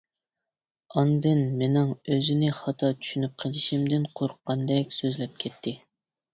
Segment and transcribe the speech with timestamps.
[0.95, 5.79] ئاندىن مىنىڭ ئۆزىنى خاتا چۈشىنىپ قېلىشىمدىن قورققاندەك سۆزلەپ كەتتى.